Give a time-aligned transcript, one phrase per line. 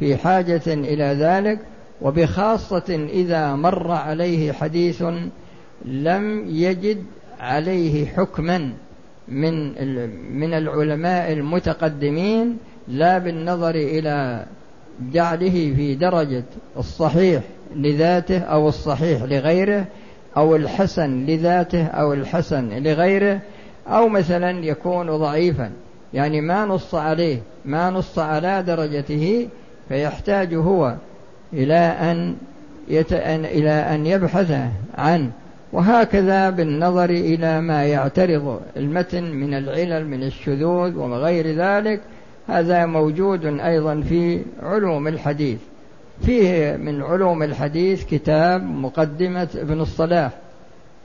[0.00, 1.58] في حاجة إلى ذلك
[2.02, 5.04] وبخاصة إذا مر عليه حديث
[5.84, 7.04] لم يجد
[7.40, 8.72] عليه حكما
[9.28, 9.68] من
[10.38, 12.58] من العلماء المتقدمين
[12.88, 14.46] لا بالنظر إلى
[15.12, 16.44] جعله في درجة
[16.76, 17.42] الصحيح
[17.76, 19.86] لذاته أو الصحيح لغيره
[20.36, 23.40] أو الحسن لذاته أو الحسن لغيره
[23.88, 25.70] أو مثلا يكون ضعيفا.
[26.14, 29.48] يعني ما نص عليه ما نص على درجته
[29.90, 30.94] فيحتاج هو
[31.52, 32.36] إلى أن
[32.88, 33.12] يت...
[33.12, 34.52] إلى أن يبحث
[34.98, 35.30] عنه.
[35.72, 42.00] وهكذا بالنظر إلى ما يعترض المتن من العلل من الشذوذ وغير ذلك
[42.48, 45.58] هذا موجود أيضا في علوم الحديث.
[46.26, 50.30] فيه من علوم الحديث كتاب مقدمة ابن الصلاح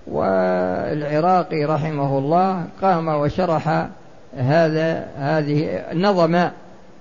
[0.07, 3.87] والعراقي رحمه الله قام وشرح
[4.37, 6.49] هذا هذه نظم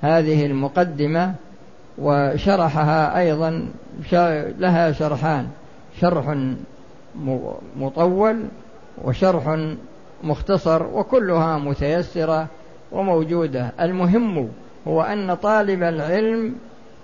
[0.03, 1.35] هذه المقدمة
[1.99, 3.69] وشرحها أيضا
[4.59, 5.47] لها شرحان
[6.01, 6.37] شرح
[7.77, 8.45] مطول
[9.05, 9.59] وشرح
[10.25, 12.47] مختصر وكلها متيسرة
[12.93, 13.73] وموجودة.
[13.81, 14.49] المهم
[14.89, 16.55] هو أن طالب العلم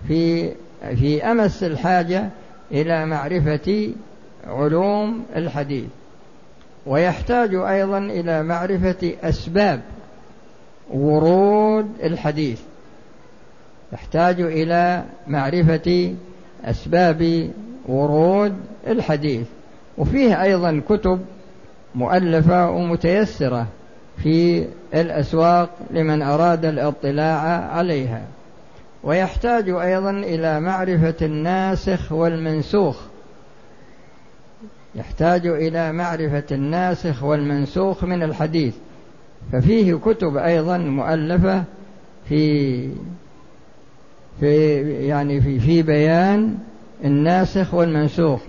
[0.09, 2.29] في في أمس الحاجة
[2.73, 3.93] إلى معرفة
[4.47, 5.89] علوم الحديث
[6.87, 9.81] ويحتاج أيضا إلى معرفة أسباب
[10.91, 12.61] ورود الحديث.
[13.93, 16.15] يحتاج إلى معرفة
[16.65, 17.51] أسباب
[17.89, 18.55] ورود
[18.87, 19.47] الحديث.
[19.99, 21.21] وفيه أيضا كتب
[21.95, 23.67] مؤلفة ومتيسرة
[24.23, 27.41] في الأسواق لمن أراد الاطلاع
[27.73, 28.23] عليها.
[29.05, 33.01] ويحتاج أيضا إلى معرفة الناسخ والمنسوخ.
[34.95, 38.75] يحتاج إلى معرفة الناسخ والمنسوخ من الحديث.
[39.53, 41.65] ففيه كتب أيضا مؤلفة
[42.29, 42.91] في
[44.41, 46.59] في يعني في في بيان
[47.05, 48.41] الناسخ والمنسوخ.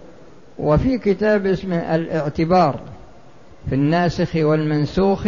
[0.59, 2.80] وفي كتاب اسمه الاعتبار
[3.70, 5.28] في الناسخ والمنسوخ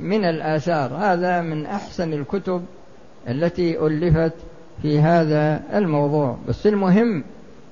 [0.00, 0.94] من الآثار.
[0.94, 2.62] هذا من أحسن الكتب
[3.28, 4.32] التي ألفت
[4.82, 6.36] في هذا الموضوع.
[6.48, 7.24] بس المهم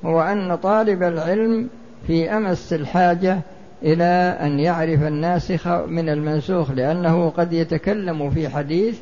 [0.04, 1.68] هو أن طالب العلم
[2.06, 3.40] في أمس الحاجة
[3.82, 9.00] إلى أن يعرف الناسخ من المنسوخ لأنه قد يتكلم في حديث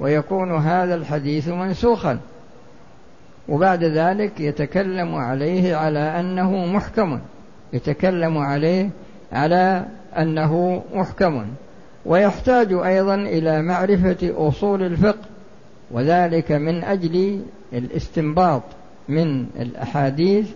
[0.00, 2.18] ويكون هذا الحديث منسوخا.
[3.48, 7.20] وبعد ذلك يتكلم عليه على أنه محكم.
[7.72, 8.90] يتكلم عليه
[9.32, 9.86] على
[10.18, 11.46] أنه محكم.
[12.06, 15.28] ويحتاج أيضا إلى معرفة أصول الفقه
[15.90, 17.40] وذلك من أجل
[17.72, 18.62] الاستنباط
[19.08, 20.50] من الأحاديث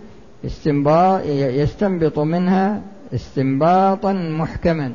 [0.47, 2.81] استنباط يستنبط منها
[3.15, 4.93] استنباطا محكما.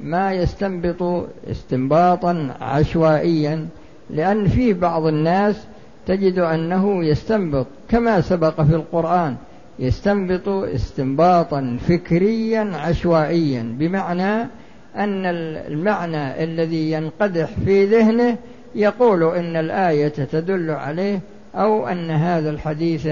[0.00, 3.68] ما يستنبط استنباطا عشوائيا
[4.10, 5.66] لأن في بعض الناس
[6.06, 9.36] تجد أنه يستنبط كما سبق في القرآن
[9.78, 14.48] يستنبط استنباطا فكريا عشوائيا بمعنى
[14.96, 15.26] أن
[15.66, 18.36] المعنى الذي ينقدح في ذهنه
[18.74, 21.20] يقول إن الآية تدل عليه
[21.54, 23.08] أو أن هذا الحديث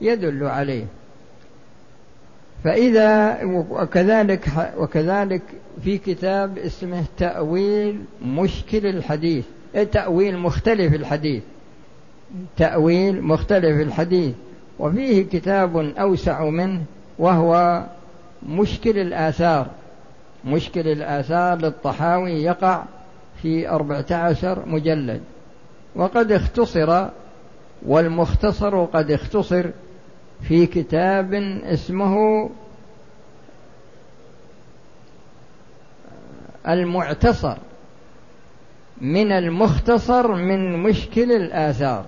[0.00, 0.84] يدل عليه.
[2.64, 3.38] فإذا
[3.70, 5.42] وكذلك وكذلك
[5.84, 9.44] في كتاب اسمه تأويل مشكل الحديث
[9.92, 11.42] تأويل مختلف الحديث.
[12.56, 14.34] تأويل مختلف الحديث
[14.78, 16.82] وفيه كتاب أوسع منه
[17.18, 17.82] وهو
[18.48, 19.66] مشكل الآثار.
[20.44, 22.82] مشكل الآثار للطحاوي يقع
[23.42, 25.20] في أربعة عشر مجلد.
[25.96, 27.08] وقد اختصر
[27.86, 29.70] والمختصر قد اختصر
[30.42, 31.34] في كتاب
[31.64, 32.50] اسمه
[36.68, 37.56] المعتصر
[39.00, 42.04] من المختصر من مشكل الآثار.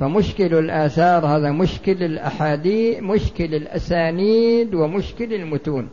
[0.00, 5.88] فمشكل الآثار هذا مشكل الأحاديث مشكل الأسانيد ومشكل المتون.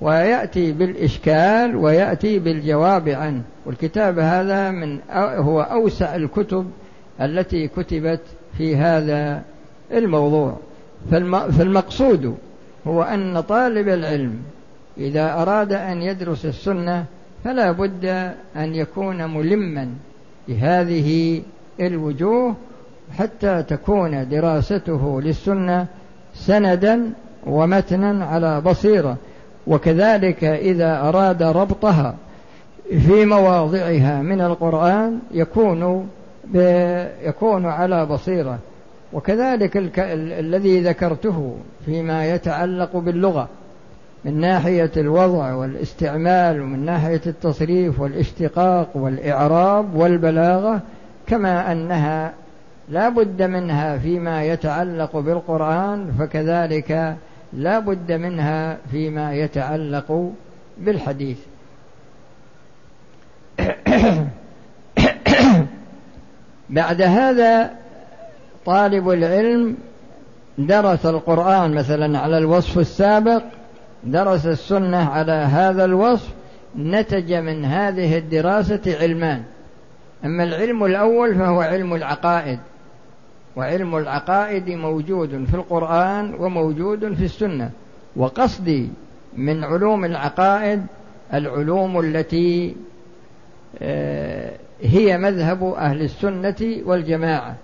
[0.00, 3.42] ويأتي بالإشكال ويأتي بالجواب عنه.
[3.66, 6.70] والكتاب هذا من هو أوسع الكتب
[7.20, 8.20] التي كتبت
[8.58, 9.42] في هذا
[9.92, 10.56] الموضوع.
[11.10, 12.36] فالمقصود
[12.86, 14.42] هو أن طالب العلم
[14.98, 17.04] إذا أراد أن يدرس السنة
[17.44, 18.04] فلا بد
[18.56, 19.88] أن يكون ملما
[20.48, 21.42] بهذه
[21.80, 22.54] الوجوه
[23.18, 25.86] حتى تكون دراسته للسنة
[26.34, 27.10] سندا
[27.46, 29.16] ومتنا على بصيرة.
[29.66, 32.14] وكذلك إذا أراد ربطها
[33.06, 36.08] في مواضعها من القرآن يكون
[37.24, 38.58] يكون على بصيرة.
[39.12, 39.98] وكذلك الك...
[40.38, 41.54] الذي ذكرته
[41.86, 43.48] فيما يتعلق باللغة
[44.24, 50.80] من ناحية الوضع والاستعمال ومن ناحية التصريف والاشتقاق والإعراب والبلاغة
[51.28, 52.32] كما أنها
[52.88, 57.16] لا بد منها فيما يتعلق بالقرآن فكذلك
[57.52, 60.32] لا بد منها فيما يتعلق
[60.78, 61.38] بالحديث.
[66.70, 67.70] بعد هذا
[68.66, 69.76] طالب العلم
[70.58, 73.42] درس القرآن مثلا على الوصف السابق
[74.04, 76.28] درس السنة على هذا الوصف
[76.78, 79.42] نتج من هذه الدراسة علمان
[80.24, 82.58] أما العلم الأول فهو علم العقائد
[83.56, 87.70] وعلم العقائد موجود في القرآن وموجود في السنة.
[88.16, 88.88] وقصدي
[89.36, 90.86] من علوم العقائد
[91.34, 92.76] العلوم التي
[93.82, 97.54] آه، هي مذهب أهل السنة والجماعة.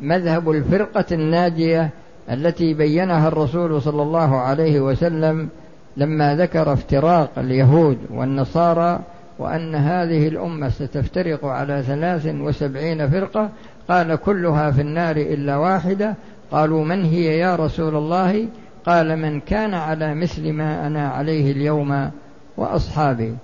[0.00, 1.90] مذهب الفرقة الناجية
[2.30, 5.48] التي بينها الرسول صلى الله عليه وسلم
[5.96, 9.00] لما ذكر افتراق اليهود والنصارى
[9.38, 13.50] وأن هذه الأمة ستفترق على ثلاث وسبعين فرقة
[13.88, 16.14] قال كلها في النار إلا واحدة.
[16.50, 18.48] قالوا من هي يا رسول الله؟
[18.86, 22.10] قال من كان على مثل ما أنا عليه اليوم
[22.56, 23.34] وأصحابي.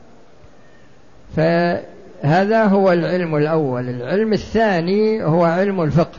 [1.37, 3.89] فهذا هو العلم الأول.
[3.89, 6.19] العلم الثاني هو علم الفقه.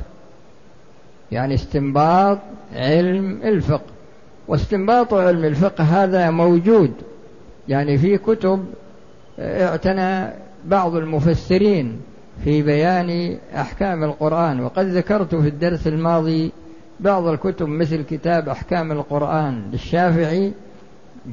[1.31, 2.39] يعني استنباط
[2.75, 3.93] علم الفقه.
[4.47, 6.91] واستنباط علم الفقه هذا موجود.
[7.67, 8.65] يعني في كتب
[9.39, 10.33] اعتنى
[10.65, 12.01] بعض المفسرين
[12.43, 16.51] في بيان أحكام القرآن وقد ذكرت في الدرس الماضي
[16.99, 20.51] بعض الكتب مثل كتاب أحكام القرآن للشافعي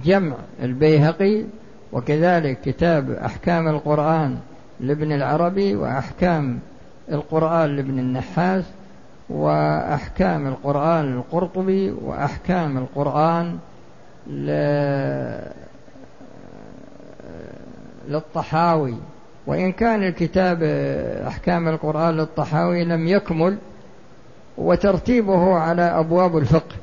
[0.04, 1.44] جمع البيهقي
[1.92, 4.36] وكذلك كتاب أحكام القرآن
[4.80, 6.58] لابن العربي وأحكام
[7.12, 8.64] القرآن لابن النحاس
[9.30, 13.58] وأحكام القرآن للقرطبي وأحكام القرآن
[18.10, 18.94] للطحاوي
[19.46, 20.62] وإن كان الكتاب
[21.26, 23.56] أحكام القرآن للطحاوي لم يكمل
[24.58, 26.76] وترتيبه على أبواب الفقه.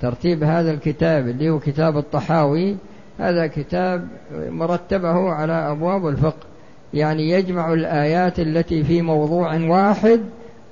[0.00, 2.76] ترتيب هذا الكتاب اللي هو كتاب الطحاوي
[3.18, 6.46] هذا كتاب مرتبه على أبواب الفقه.
[6.94, 10.20] يعني يجمع الآيات التي في موضوع واحد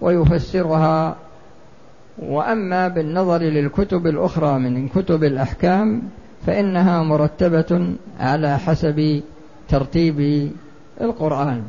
[0.00, 1.16] ويفسرها.
[2.18, 6.02] وأما بالنظر للكتب الأخرى من كتب الأحكام
[6.46, 9.22] فإنها مرتبة على حسب
[9.70, 10.50] ترتيب
[11.00, 11.62] القرآن.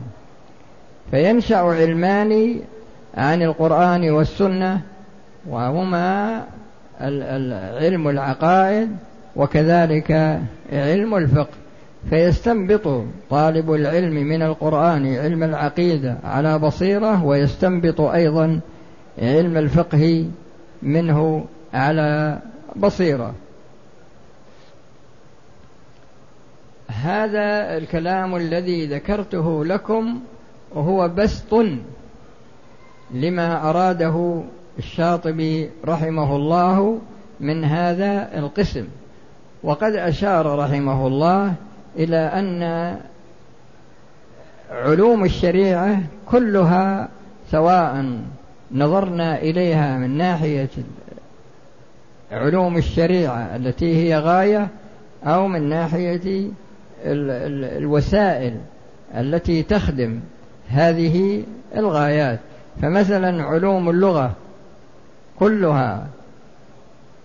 [1.12, 2.56] فينشأ علمان
[3.18, 4.82] عن القرآن والسنة
[5.50, 6.42] وهما
[7.80, 8.90] علم العقائد
[9.36, 10.40] وكذلك
[10.74, 11.54] علم الفقه.
[12.10, 18.60] فيستنبط طالب العلم من القرآن علم العقيدة على بصيرة ويستنبط أيضا
[19.22, 20.26] علم الفقه
[20.84, 22.40] منه على
[22.76, 23.34] بصيرة.
[27.02, 30.20] هذا الكلام الذي ذكرته لكم
[30.76, 31.66] هو بسط
[33.12, 34.44] لما أراده
[34.80, 37.00] الشاطبي رحمه الله
[37.40, 38.88] من هذا القسم.
[39.64, 41.54] وقد أشار رحمه الله
[41.98, 42.98] إلى أن
[44.72, 46.00] علوم الشريعة
[46.32, 47.10] كلها
[47.52, 48.20] سواء
[48.72, 50.70] نظرنا إليها من ناحية
[52.32, 54.68] علوم الشريعة التي هي غاية
[55.24, 56.52] أو من ناحية
[57.04, 58.58] الوسائل
[59.16, 60.20] التي تخدم
[60.70, 61.44] هذه
[61.78, 62.40] الغايات.
[62.82, 64.32] فمثلا علوم اللغة
[65.40, 66.08] كلها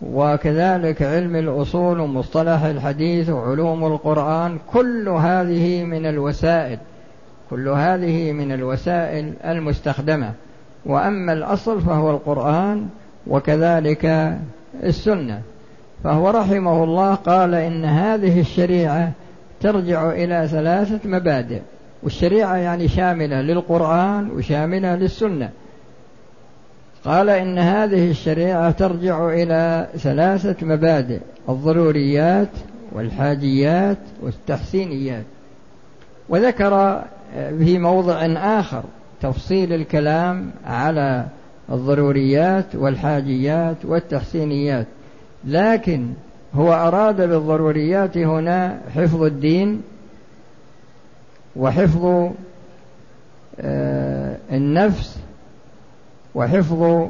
[0.02, 6.78] وكذلك علم الأصول ومصطلح الحديث وعلوم القرآن كل هذه من الوسائل
[7.50, 10.32] كل هذه من الوسائل المستخدمة.
[10.86, 12.88] وأما الأصل فهو القرآن
[13.26, 14.36] وكذلك
[14.82, 15.42] السنة.
[16.04, 19.12] فهو رحمه الله قال إن هذه الشريعة
[19.66, 21.60] ترجع إلى ثلاثة مبادئ
[22.02, 25.50] والشريعة يعني شاملة للقرآن وشاملة للسنة.
[27.04, 32.48] قال إن هذه الشريعة ترجع إلى ثلاثة مبادئ الضروريات
[32.92, 35.24] والحاجيات والتحسينيات.
[36.28, 37.02] وذكر
[37.58, 38.82] في موضع آخر
[39.20, 41.26] تفصيل الكلام على
[41.70, 44.86] الضروريات والحاجيات والتحسينيات
[45.44, 46.06] لكن
[46.56, 49.82] هو أراد بالضروريات هنا حفظ الدين
[51.56, 52.30] وحفظ
[53.60, 55.18] آه، النفس
[56.34, 57.08] وحفظ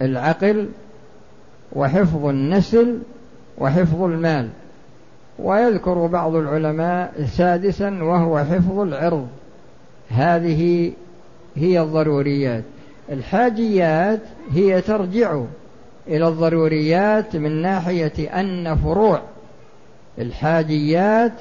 [0.00, 0.68] العقل
[1.72, 2.98] وحفظ النسل
[3.58, 4.48] وحفظ المال.
[5.38, 9.28] ويذكر بعض العلماء سادسا وهو حفظ العرض.
[10.08, 10.92] هذه
[11.56, 12.64] هي الضروريات.
[13.12, 14.20] الحاجيات
[14.52, 15.40] هي ترجع
[16.08, 19.22] إلى الضروريات من ناحية أن فروع
[20.18, 21.32] الحاجيات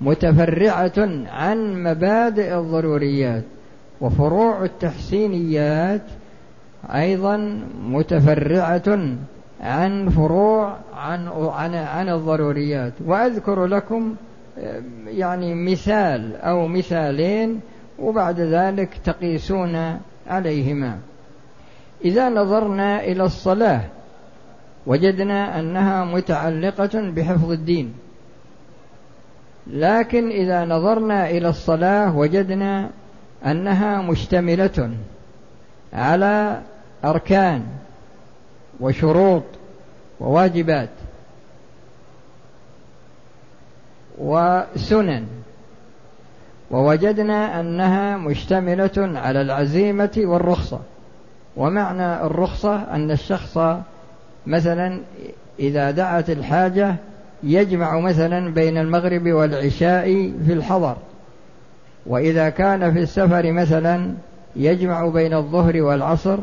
[0.00, 3.44] متفرعة عن مبادئ الضروريات
[4.00, 6.02] وفروع التحسينيات
[6.94, 8.98] أيضا متفرعة
[9.60, 12.92] عن فروع عن عن عن الضروريات.
[13.06, 14.14] وأذكر لكم
[15.06, 17.60] يعني مثال أو مثالين
[17.98, 20.98] وبعد ذلك تقيسون عليهما.
[22.04, 23.80] إذا نظرنا إلى الصلاة
[24.86, 27.94] وجدنا أنها متعلقة بحفظ الدين.
[29.66, 32.90] لكن إذا نظرنا إلى الصلاة وجدنا
[33.46, 34.90] أنها مشتملة
[35.92, 36.60] على
[37.04, 37.62] أركان
[38.80, 39.42] وشروط
[40.20, 40.88] وواجبات
[44.18, 45.26] وسنن.
[46.70, 50.80] ووجدنا أنها مشتملة على العزيمة والرخصة.
[51.58, 53.58] ومعنى الرخصة أن الشخص
[54.46, 55.00] مثلا
[55.60, 56.96] إذا دعت الحاجة
[57.42, 60.96] يجمع مثلا بين المغرب والعشاء في الحضر.
[62.06, 64.14] وإذا كان في السفر مثلا
[64.56, 66.38] يجمع بين الظهر والعصر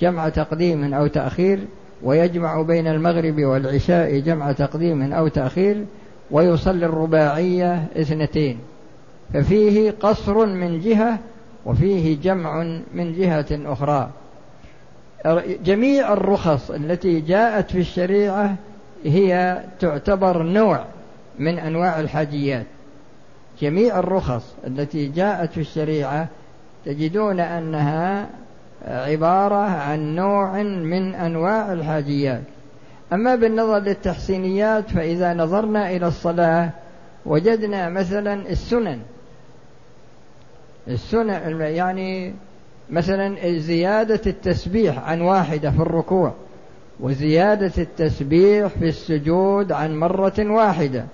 [0.00, 1.58] جمع تقديم أو تأخير
[2.02, 5.84] ويجمع بين المغرب والعشاء جمع تقديم أو تأخير
[6.30, 8.58] ويصلي الرباعية اثنتين.
[9.34, 11.18] ففيه قصر من جهة
[11.66, 12.62] وفيه جمع
[12.94, 14.10] من جهة أخرى.
[15.64, 18.56] جميع الرخص التي جاءت في الشريعة
[19.04, 20.84] هي تعتبر نوع
[21.38, 22.66] من أنواع الحاجيات.
[23.60, 26.28] جميع الرخص التي جاءت في الشريعة
[26.84, 28.28] تجدون أنها
[28.88, 32.42] عبارة عن نوع من أنواع الحاجيات.
[33.12, 36.70] أما بالنظر للتحسينيات فإذا نظرنا إلى الصلاة
[37.26, 38.98] وجدنا مثلا السنن.
[40.88, 42.34] السنن يعني
[42.92, 46.32] مثلا زيادة التسبيح عن واحدة في الركوع
[47.00, 51.04] وزيادة التسبيح في السجود عن مرة واحدة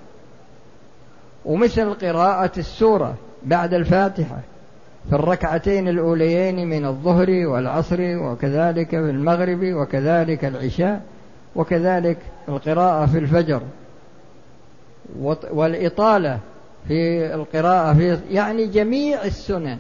[1.45, 4.39] ومثل قراءة السورة بعد الفاتحة
[5.11, 11.03] في الركعتين الأوليين من الظهر والعصر وكذلك في المغرب وكذلك العشاء
[11.57, 12.19] وكذلك
[12.49, 13.63] القراءة في الفجر
[15.53, 16.39] والإطالة
[16.89, 19.79] في القراءة في يعني جميع السنن.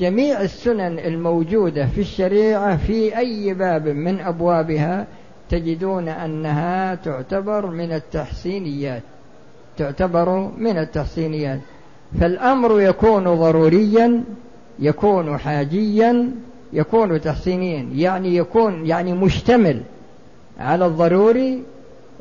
[0.00, 5.06] جميع السنن الموجودة في الشريعة في أي باب من أبوابها
[5.50, 9.02] تجدون أنها تعتبر من التحسينيات
[9.78, 11.60] تعتبر من التحسينيات.
[12.20, 14.24] فالأمر يكون ضروريا
[14.78, 16.30] يكون حاجيا
[16.72, 19.82] يكون تحسينيا يعني يكون يعني مشتمل
[20.60, 21.62] على الضروري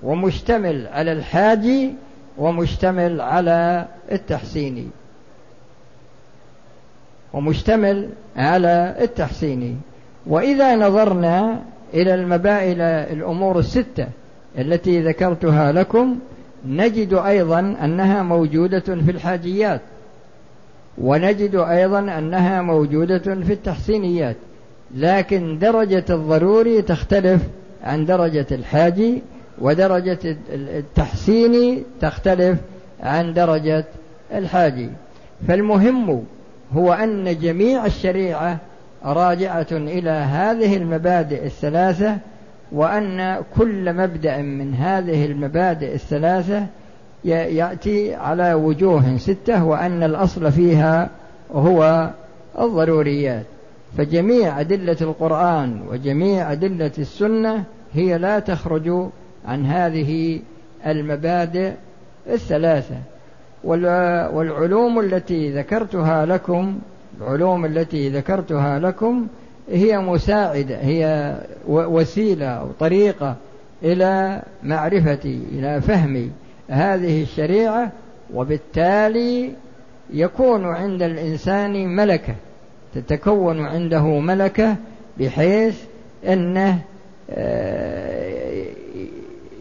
[0.03, 1.93] ومشتمل على الحاجي
[2.37, 4.87] ومشتمل على التحسيني.
[7.37, 9.75] ومشتمل على التحسيني
[10.27, 11.61] وإذا نظرنا
[11.93, 14.07] إلى المبا إلى الأمور الستة
[14.57, 16.19] التي ذكرتها لكم
[16.67, 19.81] نجد أيضا أنها موجودة في الحاجيات
[20.97, 24.35] ونجد أيضا أنها موجودة في التحسينيات.
[24.95, 27.41] لكن درجة الضروري تختلف
[27.83, 29.21] عن درجة الحاجي
[29.61, 32.59] ودرجة التحسين تختلف
[33.03, 33.85] عن درجة
[34.33, 34.89] الحاجي.
[35.47, 36.23] فالمهم
[36.75, 38.57] هو أن جميع الشريعة
[39.05, 42.17] راجعة إلى هذه المبادئ الثلاثة
[42.71, 46.65] وأن كل مبدأ من هذه المبادئ الثلاثة
[47.25, 51.09] يأتي على وجوه ستة وأن الأصل فيها
[51.51, 52.09] هو
[52.59, 53.45] الضروريات.
[53.97, 59.09] فجميع أدلة القرآن وجميع أدلة السنة هي لا تخرج
[59.45, 60.39] عن هذه
[60.85, 61.71] المبادئ
[62.29, 62.95] الثلاثة.
[63.63, 66.79] والعلوم التي ذكرتها لكم
[67.21, 69.27] العلوم التي ذكرتها لكم
[69.71, 71.35] هي مساعدة هي
[71.67, 73.35] وسيلة أو طريقة
[73.83, 76.31] إلى معرفتي إلى فهم
[76.69, 77.91] هذه الشريعة
[78.33, 79.51] وبالتالي
[80.13, 82.35] يكون عند الإنسان ملكة
[82.95, 84.75] تتكون عنده ملكة
[85.19, 85.83] بحيث
[86.27, 86.79] أنه
[87.29, 88.65] آه،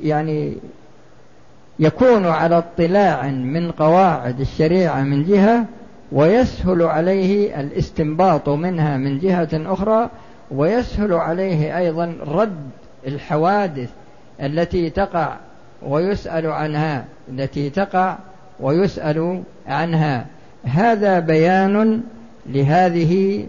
[0.02, 0.56] يعني
[1.78, 5.64] يكون على اطلاع من قواعد الشريعة من جهة
[6.12, 10.10] ويسهل عليه الاستنباط منها من جهة أخرى
[10.50, 12.70] ويسهل عليه أيضا رد
[13.06, 13.90] الحوادث
[14.42, 15.36] التي تقع
[15.82, 18.16] ويسأل عنها التي تقع
[18.60, 20.26] ويسأل عنها.
[20.64, 22.02] هذا بيان
[22.46, 23.46] لهذه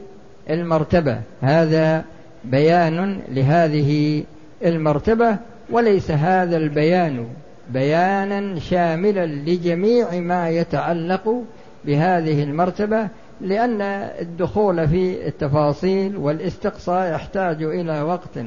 [0.49, 1.21] المرتبة.
[1.41, 2.03] هذا
[2.45, 4.23] بيان لهذه
[4.65, 5.37] المرتبة
[5.69, 7.25] وليس هذا البيان.
[7.69, 11.43] بيانا شاملا لجميع ما يتعلق
[11.85, 13.07] بهذه المرتبة
[13.41, 13.81] لأن
[14.21, 18.39] الدخول في التفاصيل والاستقصاء يحتاج إلى وقت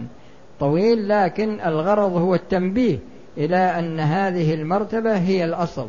[0.61, 2.99] طويل لكن الغرض هو التنبيه
[3.39, 5.89] إلى أن هذه المرتبة هي الأصل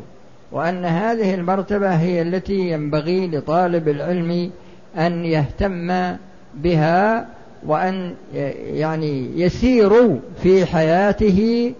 [0.52, 4.50] وأن هذه المرتبة هي التي ينبغي لطالب العلم
[4.98, 6.16] أن يهتم
[6.54, 7.26] بها
[7.66, 8.14] وأن
[8.74, 11.72] يعني يسيروا في حياته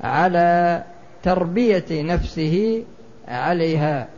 [0.00, 0.82] على
[1.22, 2.84] تربية نفسه
[3.28, 4.08] عليها.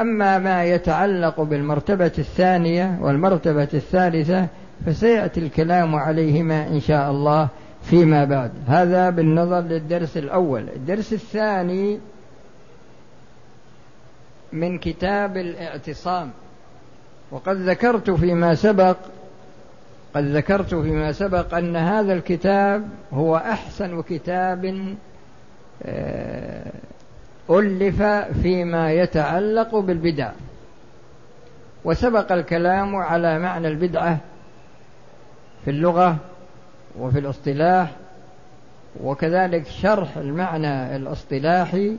[0.00, 4.46] أما ما يتعلق بالمرتبة الثانية والمرتبة الثالثة
[4.86, 7.48] فسيأتي الكلام عليهما إن شاء الله
[7.82, 8.52] فيما بعد.
[8.68, 10.68] هذا بالنظر للدرس الأول.
[10.76, 12.00] الدرس الثاني
[14.52, 16.30] من كتاب الاعتصام.
[17.30, 18.96] وقد ذكرت فيما سبق
[20.14, 24.94] قد ذكرت فيما سبق أن هذا الكتاب هو أحسن كتاب
[27.50, 28.02] ألف
[28.42, 30.30] فيما يتعلق بالبدع.
[31.84, 34.18] وسبق الكلام على معنى البدعة
[35.64, 36.16] في اللغة
[36.98, 37.90] وفي الاصطلاح
[39.02, 41.96] وكذلك شرح المعنى الاصطلاحي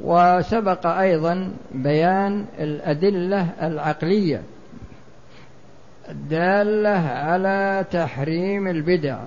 [0.00, 4.42] وسبق أيضا بيان الأدلة العقلية
[6.10, 9.18] الدالة على تحريم البدع.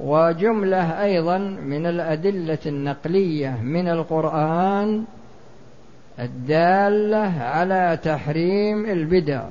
[0.00, 5.04] وجملة أيضا من الأدلة النقلية من القرآن
[6.20, 9.44] الدالة على تحريم البدع.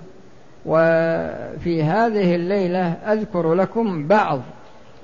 [0.65, 4.41] وفي هذه الليلة أذكر لكم بعض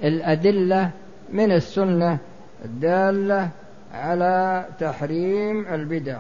[0.04, 0.90] الأدلة
[1.34, 2.18] من السنة
[2.66, 3.50] الدالة
[3.94, 6.20] على تحريم البدع.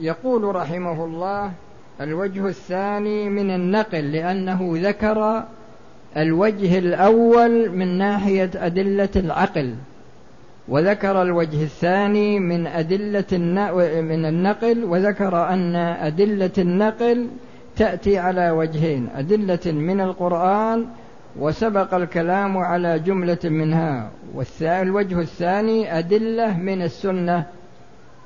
[0.00, 1.52] يقول رحمه الله
[2.00, 5.44] الوجه الثاني من النقل لأنه ذكر
[6.16, 9.74] الوجه الأول من ناحية أدلة العقل
[10.68, 13.38] وذكر الوجه الثاني من أدلة
[14.00, 17.28] من النقل وذكر أن أدلة النقل
[17.76, 20.86] تأتي على وجهين أدلة من القرآن
[21.38, 27.46] وسبق الكلام على جملة منها والوجه الثاني أدلة من السنة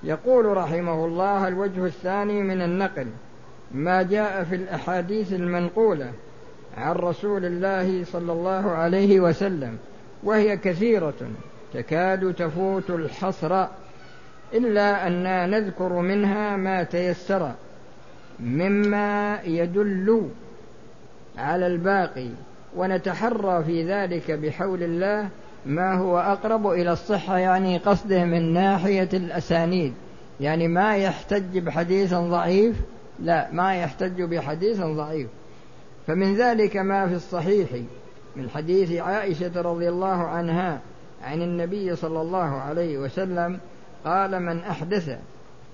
[0.03, 3.07] يقول رحمه الله الوجه الثاني من النقل
[3.75, 6.13] ما جاء في الأحاديث المنقولة
[6.77, 9.79] عن رسول الله صلى الله عليه وسلم
[10.23, 11.15] وهي كثيرة
[11.75, 13.67] تكاد تفوت الحصر
[14.55, 17.53] إلا أننا نذكر منها ما تيسر
[18.41, 20.29] مما يدل
[21.39, 22.29] على الباقي
[22.77, 25.29] ونتحرى في ذلك بحول الله
[25.67, 29.95] ما هو أقرب إلى الصحة يعني قصده من ناحية الأسانيد.
[30.41, 32.77] يعني ما يحتج بحديث ضعيف
[33.21, 35.29] لا ما يحتج بحديث ضعيف.
[36.07, 37.69] فمن ذلك ما في الصحيح
[38.37, 40.81] من حديث عائشة رضي الله عنها
[41.25, 43.59] عن النبي صلى الله عليه وسلم
[44.05, 45.19] قال من أحدث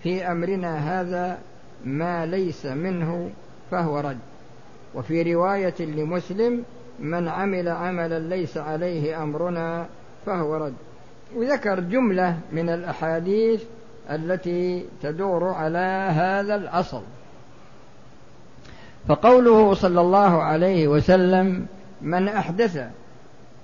[0.02, 1.38] في أمرنا هذا
[1.84, 3.30] ما ليس منه
[3.70, 4.18] فهو رد.
[4.94, 6.64] وفي رواية لمسلم
[6.98, 9.86] من عمل عملا ليس عليه أمرنا
[10.26, 10.74] فهو رد.
[11.36, 13.62] وذكر جملة من الأحاديث
[14.10, 17.02] التي تدور على هذا الأصل.
[19.08, 21.66] فقوله صلى الله عليه وسلم
[22.02, 22.84] من أحدث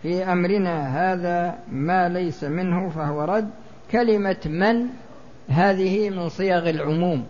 [0.02, 3.50] في أمرنا هذا ما ليس منه فهو رد
[3.90, 4.86] كلمة من
[5.48, 7.26] هذه من صيغ العموم.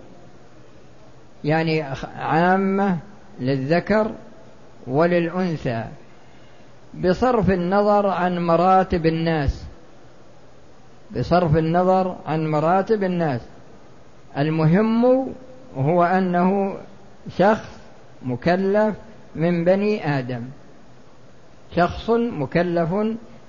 [1.45, 1.85] يعني
[2.19, 2.99] عامة
[3.41, 4.13] للذكر
[4.87, 5.85] وللأنثى
[6.95, 9.65] بصرف النظر عن مراتب الناس.
[11.17, 13.41] بصرف النظر عن مراتب الناس.
[14.39, 15.27] المهم
[15.77, 16.77] هو أنه
[17.39, 17.69] شخص
[18.23, 18.95] مكلف
[19.35, 20.43] من بني آدم.
[21.77, 22.93] شخص مكلف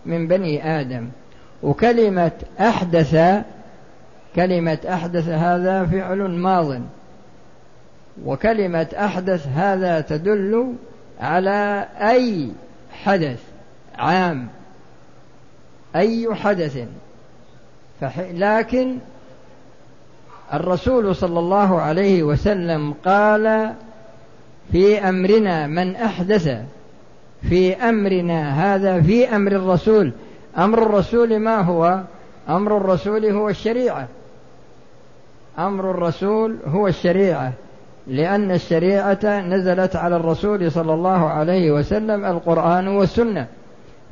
[0.06, 1.10] من بني آدم.
[1.64, 3.44] وكلمة أحدث
[4.36, 6.82] كلمة أحدث هذا فعل ماض.
[8.26, 10.74] وكلمة أحدث هذا تدل
[11.22, 12.52] على أي
[13.04, 13.40] حدث
[13.98, 14.48] عام
[15.96, 16.88] أي حدث.
[18.18, 18.98] لكن
[20.54, 23.74] الرسول صلى الله عليه وسلم قال
[24.72, 26.58] في أمرنا من أحدث
[27.50, 30.12] في أمرنا هذا في أمر الرسول.
[30.58, 32.02] أمر الرسول ما هو؟
[32.50, 34.08] أمر الرسول هو الشريعة.
[35.60, 37.54] أمر الرسول هو الشريعة.
[38.08, 43.48] لأن الشريعة نزلت على الرسول صلى الله عليه وسلم القرآن والسنة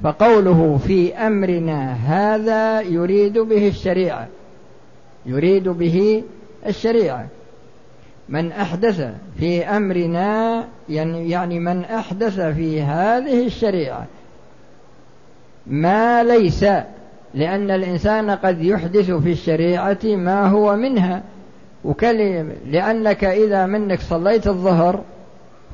[0.04, 4.28] فقوله في أمرنا هذا يريد به الشريعة
[5.26, 6.24] يريد به
[6.68, 7.28] الشريعة.
[8.30, 14.06] من أحدث في أمرنا يعني, يعني من أحدث في هذه الشريعة.
[15.68, 16.66] ما ليس
[17.34, 21.24] لأن الإنسان قد يحدث في الشريعة ما هو منها.
[21.84, 25.02] وكلم لأنك إذا منك صليت الظهر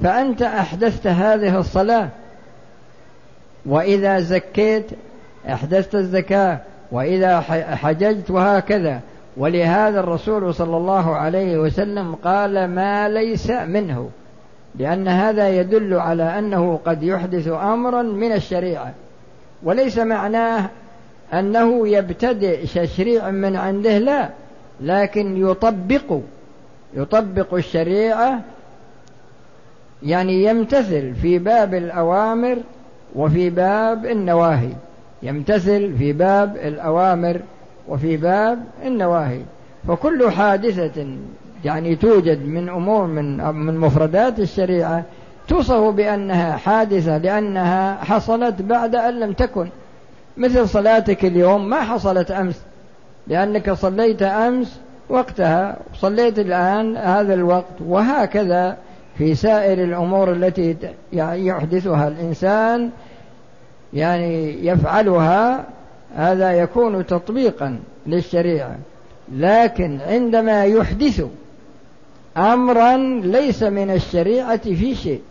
[0.03, 2.09] فأنت أحدثت هذه الصلاة.
[3.65, 4.85] وإذا زكيت
[5.49, 6.59] أحدثت الزكاة.
[6.91, 7.39] وإذا
[7.75, 8.99] حججت وهكذا.
[9.37, 14.09] ولهذا الرسول صلى الله عليه وسلم قال ما ليس منه.
[14.75, 18.93] لأن هذا يدل على أنه قد يحدث أمرا من الشريعة.
[19.63, 20.69] وليس معناه
[21.33, 24.29] أنه يبتدئ تشريع من عنده لا.
[24.81, 26.19] لكن يطبق
[26.93, 28.41] يطبق الشريعة
[30.03, 32.57] يعني يمتثل في باب الأوامر
[33.15, 34.69] وفي باب النواهي.
[35.23, 37.39] يمتثل في باب الأوامر
[37.87, 39.41] وفي باب النواهي.
[39.87, 41.07] فكل حادثة
[41.65, 45.03] يعني توجد من أمور من من مفردات الشريعة
[45.47, 49.67] توصف بأنها حادثة لأنها حصلت بعد أن لم تكن.
[50.37, 52.61] مثل صلاتك اليوم ما حصلت أمس.
[53.27, 58.77] لأنك صليت أمس وقتها صليت الآن هذا الوقت وهكذا
[59.17, 60.75] في سائر الأمور التي
[61.13, 62.89] يحدثها الإنسان
[63.93, 65.65] يعني يفعلها
[66.15, 68.75] هذا يكون تطبيقا للشريعة.
[69.31, 71.25] لكن عندما يحدث
[72.37, 75.21] أمرا ليس من الشريعة في شيء.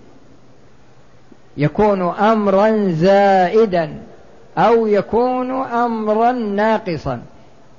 [1.57, 3.93] يكون أمرا زائدا
[4.59, 7.23] أو يكون أمرا ناقصا.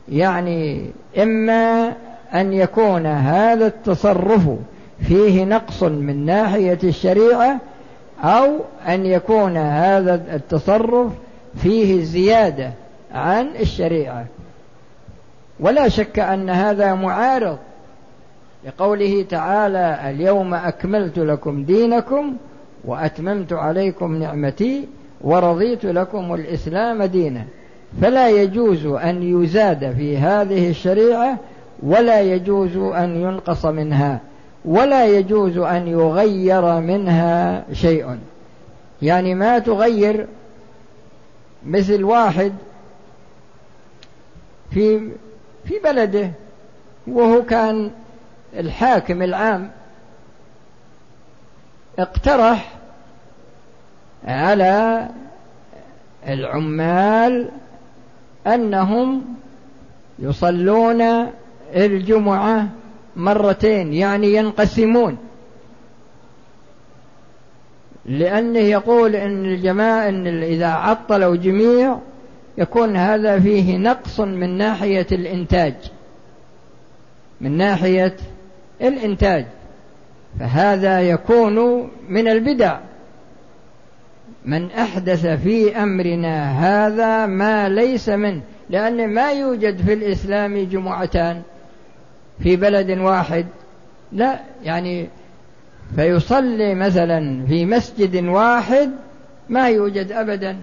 [0.09, 1.93] يعني إما
[2.33, 4.49] أن يكون هذا التصرف
[5.07, 7.59] فيه نقص من ناحية الشريعة
[8.23, 11.11] أو أن يكون هذا التصرف
[11.55, 12.71] فيه زيادة
[13.13, 14.25] عن الشريعة.
[15.59, 17.57] ولا شك أن هذا معارض
[18.65, 22.35] لقوله تعالى اليوم أكملت لكم دينكم
[22.85, 24.87] وأتممت عليكم نعمتي
[25.21, 27.45] ورضيت لكم الإسلام دينا
[28.01, 31.37] فلا يجوز أن يزاد في هذه الشريعة
[31.83, 34.19] ولا يجوز أن ينقص منها
[34.65, 38.17] ولا يجوز أن يغير منها شيء.
[39.01, 40.27] يعني ما تغير
[41.65, 42.53] مثل واحد
[44.71, 45.11] في
[45.65, 46.31] في بلده
[47.07, 47.91] وهو كان
[48.59, 49.71] الحاكم العام
[51.99, 52.71] اقترح
[54.27, 55.07] على
[56.27, 57.49] العمال
[58.47, 59.21] أنهم
[60.19, 61.01] يصلون
[61.75, 62.67] الجمعة
[63.15, 65.17] مرتين يعني ينقسمون.
[68.05, 71.97] لأنه يقول إن الجماعة إن إذا عطلوا جميع
[72.57, 75.73] يكون هذا فيه نقص من ناحية الإنتاج.
[77.41, 78.15] من ناحية
[78.81, 79.45] الإنتاج.
[80.39, 82.79] فهذا يكون من البدع.
[84.45, 91.41] من أحدث في أمرنا هذا ما ليس منه لأن ما يوجد في الإسلام جمعتان
[92.39, 93.45] في بلد واحد.
[94.11, 95.07] لا يعني
[95.95, 98.91] فيصلي مثلا في مسجد واحد
[99.49, 100.57] ما يوجد ابدا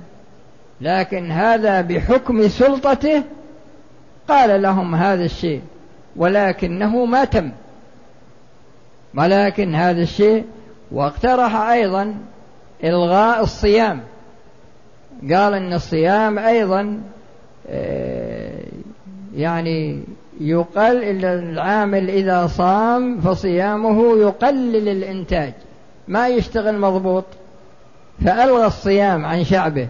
[0.80, 3.22] لكن هذا بحكم سلطته
[4.28, 5.60] قال لهم هذا الشيء
[6.16, 7.50] ولكنه ما تم.
[9.14, 10.44] ولكن هذا الشيء
[10.92, 12.14] واقترح أيضا
[12.84, 14.00] إلغاء الصيام.
[15.22, 17.00] قال إن الصيام أيضا
[17.68, 18.62] آه،
[19.34, 20.02] يعني
[20.40, 25.52] يقل العامل إذا صام فصيامه يقلل الإنتاج.
[26.08, 27.24] ما يشتغل مضبوط.
[28.24, 29.88] فألغى الصيام عن شعبه.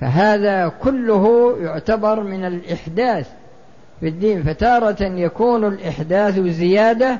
[0.00, 3.30] فهذا كله يعتبر من الإحداث
[4.00, 4.42] في الدين.
[4.42, 7.18] فتارة يكون الإحداث زيادة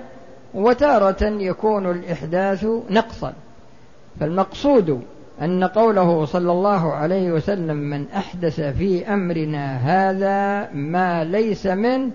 [0.55, 3.33] وتارة يكون الإحداث نقصا.
[4.20, 5.03] فالمقصود
[5.42, 12.11] أن قوله صلى الله عليه وسلم من أحدث في أمرنا هذا ما ليس منه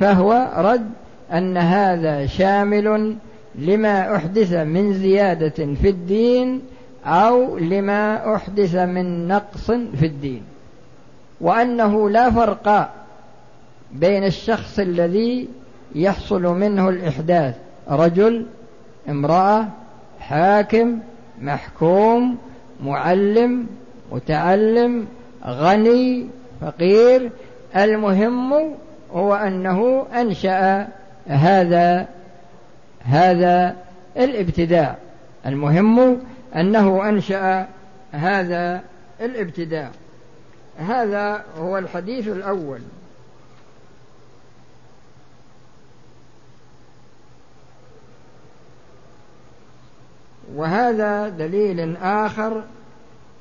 [0.00, 0.90] فهو رد
[1.32, 3.16] أن هذا شامل
[3.54, 6.62] لما أحدث من زيادة في الدين
[7.04, 10.42] أو لما أحدث من نقص في الدين.
[11.40, 12.90] وأنه لا فرق
[13.92, 15.48] بين الشخص الذي
[15.94, 17.54] يحصل منه الإحداث
[17.90, 18.46] رجل
[19.08, 19.68] امرأة
[20.20, 20.98] حاكم
[21.40, 22.38] محكوم
[22.84, 23.66] معلم
[24.12, 25.06] متعلم
[25.46, 26.26] غني
[26.60, 27.30] فقير.
[27.76, 28.74] المهم
[29.12, 30.88] هو أنه أنشأ
[31.26, 32.08] هذا
[33.04, 33.76] هذا
[34.16, 34.96] الابتداع
[35.46, 36.18] المهم
[36.56, 37.66] أنه أنشأ
[38.12, 38.82] هذا
[39.20, 39.90] الابتداع
[40.78, 42.80] هذا هو الحديث الأول.
[50.54, 52.64] وهذا دليل آخر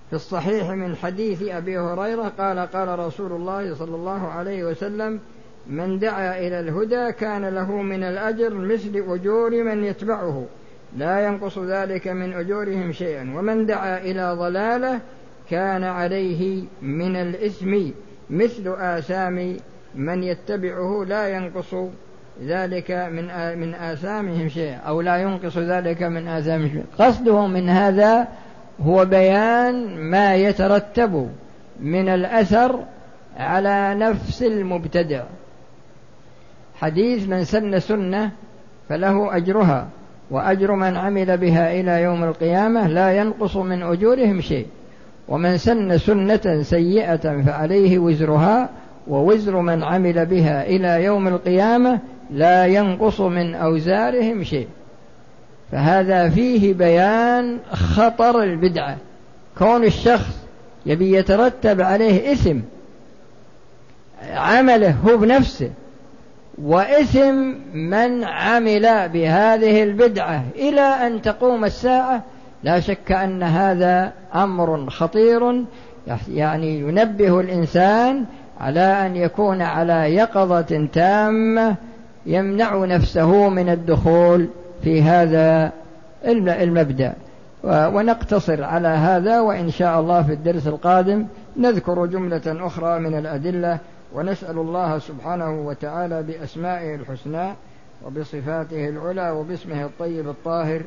[0.09, 5.19] في الصحيح من حديث أبي هريرة قال قال رسول الله صلى الله عليه وسلم
[5.67, 10.45] من دعا إلى الهدى كان له من الأجر مثل أجور من يتبعه.
[10.97, 13.33] لا ينقص ذلك من أجورهم شيئا.
[13.37, 14.99] ومن دعا إلى ضلالة
[15.49, 17.77] كان عليه من الإثم
[18.29, 19.57] مثل آثام
[19.95, 21.05] من يتبعه.
[21.05, 21.75] لا ينقص
[22.45, 23.25] ذلك من
[23.59, 28.27] من آثامهم شيء أو لا ينقص ذلك من آثامهم شيء قصده من هذا
[28.85, 31.29] هو بيان ما يترتب
[31.79, 32.79] من الأثر
[33.37, 35.23] على نفس المبتدع.
[36.75, 38.31] حديث من سن سنة
[38.89, 39.87] فله أجرها
[40.31, 44.67] وأجر من عمل بها إلى يوم القيامة لا ينقص من أجورهم شيء.
[45.27, 48.69] ومن سن سنة سيئة فعليه وزرها
[49.07, 51.99] ووزر من عمل بها إلى يوم القيامة
[52.31, 54.67] لا ينقص من أوزارهم شيء.
[55.71, 58.97] فهذا فيه بيان خطر البدعة.
[59.57, 60.41] كون الشخص
[60.85, 62.57] يبي يترتب عليه إثم
[64.33, 65.69] عمله هو بنفسه
[66.61, 72.23] وإثم من عمل بهذه البدعة إلى أن تقوم الساعة
[72.63, 75.63] لا شك أن هذا أمر خطير.
[76.27, 78.25] يعني ينبه الإنسان
[78.59, 81.75] على أن يكون على يقظة تامة
[82.25, 84.47] يمنع نفسه من الدخول
[84.83, 85.71] في هذا
[86.25, 87.13] المبدأ.
[87.63, 91.25] ونقتصر على هذا وإن شاء الله في الدرس القادم
[91.57, 93.79] نذكر جملة أخرى من الأدلة
[94.13, 97.53] ونسأل الله سبحانه وتعالى بأسمائه الحسنى
[98.05, 100.81] وبصفاته العلى وباسمه الطيب الطاهر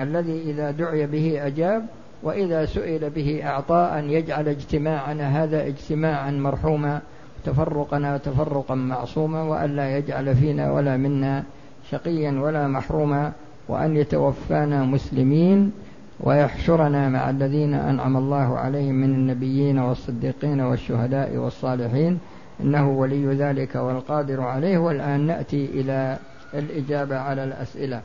[0.00, 1.86] الذي إذا دعي به أجاب
[2.22, 7.00] وإذا سئل به أعطى أن يجعل اجتماعنا هذا اجتماعا مرحوما.
[7.44, 11.44] تفرقنا تفرقا معصوما وألا يجعل فينا ولا منا
[11.90, 13.32] شقيا ولا محروما
[13.68, 15.72] وأن يتوفانا مسلمين
[16.20, 22.18] ويحشرنا مع الذين أنعم الله عليهم من النبيين والصديقين والشهداء والصالحين
[22.60, 26.18] إنه ولي ذلك والقادر عليه والآن نأتي إلى
[26.54, 28.00] الإجابة على الأسئلة.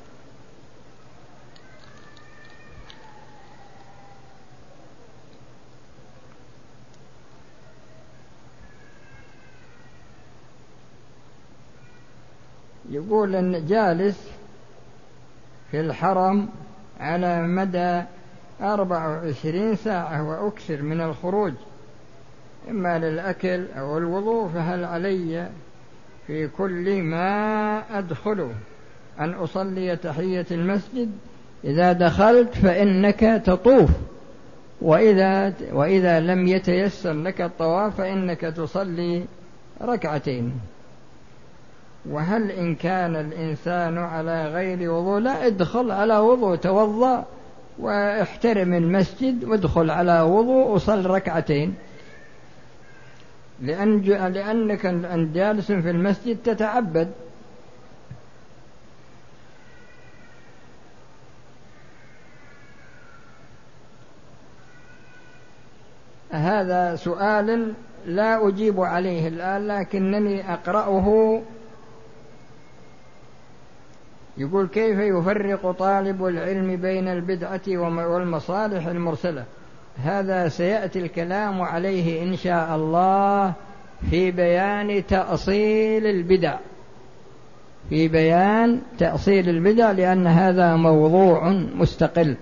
[12.93, 14.27] يقول أن جالس
[15.71, 16.49] في الحرم
[16.99, 18.01] على مدى
[18.61, 21.53] أربع وعشرين ساعة وأكثر من الخروج
[22.69, 25.49] إما للأكل أو الوضوء فهل علي
[26.27, 28.51] في كل ما أدخله؟
[29.19, 31.11] أن أصلي تحية المسجد؟
[31.63, 33.89] إذا دخلت فإنك تطوف
[34.81, 39.25] وإذا وإذا لم يتيسر لك الطواف فإنك تصلي
[39.81, 40.53] ركعتين.
[42.09, 47.25] وهل إن كان الإنسان على غير وضوء لا ادخل على وضوء توضأ
[47.79, 51.75] واحترم المسجد وادخل على وضوء وصل ركعتين.
[53.61, 54.01] لأن
[54.33, 54.85] لأنك
[55.33, 57.11] جالس في المسجد تتعبد.
[66.31, 67.73] هذا سؤال
[68.05, 71.41] لا أجيب عليه الآن لكنني أقرأه
[74.37, 79.45] يقول كيف يفرق طالب العلم بين البدعة والمصالح المرسلة؟
[80.03, 83.53] هذا سيأتي الكلام عليه إن شاء الله
[84.09, 86.57] في بيان تأصيل البدع.
[87.89, 92.35] في بيان تأصيل البدع لأن هذا موضوع مستقل.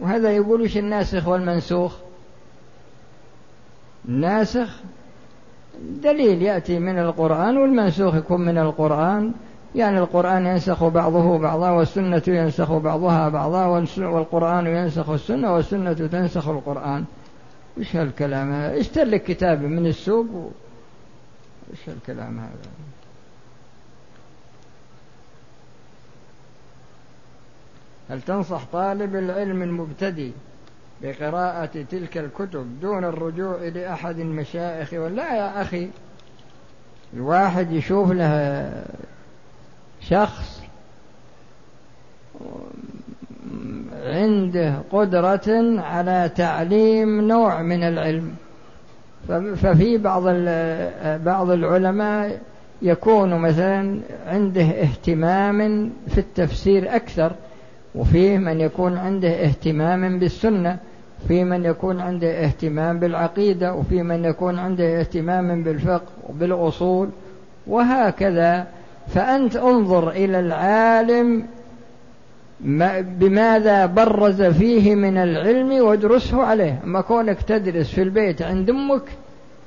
[0.00, 1.96] وهذا يقول وش الناسخ والمنسوخ؟
[4.08, 4.80] الناسخ
[5.80, 9.32] دليل يأتي من القرآن والمنسوخ يكون من القرآن.
[9.74, 17.04] يعني القرآن ينسخ بعضه بعضا والسنة ينسخ بعضها بعضا والقرآن ينسخ السنة والسنة تنسخ القرآن.
[17.78, 20.48] إيش هالكلام هذا؟ اشتر لك كتاب من السوق و...
[21.70, 22.70] إيش هالكلام هذا؟
[28.10, 30.30] هل تنصح طالب العلم المبتدئ
[31.02, 34.92] بقراءة تلك الكتب دون الرجوع لأحد المشايخ.
[34.92, 35.88] ولا يا أخي
[37.14, 38.72] الواحد يشوف له
[40.00, 40.62] شخص
[44.04, 48.34] عنده قدرة على تعليم نوع من العلم.
[49.56, 50.22] ففي بعض
[51.24, 52.40] بعض العلماء
[52.82, 57.32] يكون مثلا عنده اهتمام في التفسير أكثر.
[57.94, 60.78] وفيه من يكون عنده اهتمام بالسنة
[61.28, 67.08] في من يكون عنده اهتمام بالعقيدة وفي من يكون عنده اهتمام بالفقه وبالأصول
[67.66, 68.66] وهكذا.
[69.08, 71.46] فأنت انظر إلى العالم
[73.00, 76.80] بماذا برز فيه من العلم وادرسه عليه.
[76.84, 79.02] أما كونك تدرس في البيت عند أمك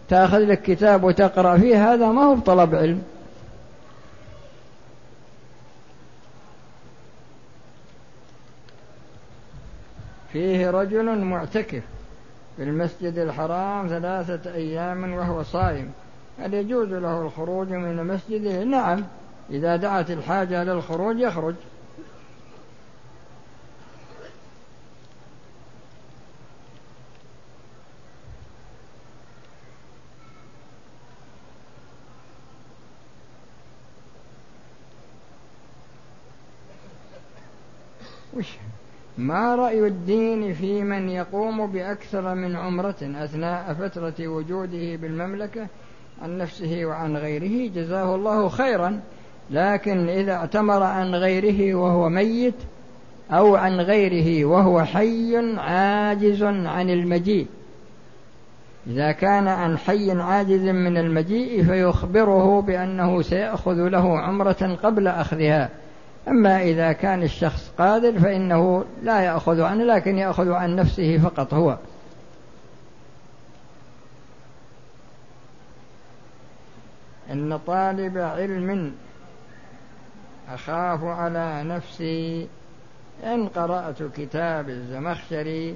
[0.09, 3.01] تأخذ لك كتاب وتقرأ فيه هذا ما هو بطلب علم.
[10.33, 11.83] فيه رجل معتكف
[12.57, 15.91] في المسجد الحرام ثلاثة أيام وهو صائم.
[16.39, 19.03] هل يجوز له الخروج من مسجده؟ نعم.
[19.49, 21.55] إذا دعت الحاجة للخروج يخرج.
[38.33, 38.57] وش
[39.17, 45.67] ما رأي الدين في من يقوم بأكثر من عمرة أثناء فترة وجوده بالمملكة
[46.21, 48.99] عن نفسه وعن غيره؟ جزاه الله خيرا.
[49.51, 52.55] لكن إذا اعتمر عن غيره وهو ميت
[53.31, 57.47] أو عن غيره وهو حي عاجز عن المجيء.
[58.87, 65.69] إذا كان عن حي عاجز من المجيء فيخبره بأنه سيأخذ له عمرة قبل أخذها.
[66.27, 71.77] أما إذا كان الشخص قادر فإنه لا يأخذ عنه لكن يأخذ عن نفسه فقط هو.
[77.31, 78.95] إن طالب علم
[80.49, 82.47] أخاف على نفسي.
[83.23, 85.75] إن قرأت كتاب الزمخشري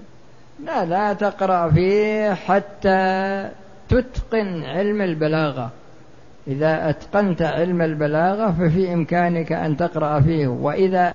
[0.64, 3.50] لا لا تقرأ فيه حتى
[3.90, 5.72] تتقن علم البلاغة.
[6.48, 11.14] إذا أتقنت علم البلاغة ففي إمكانك أن تقرأ فيه وإذا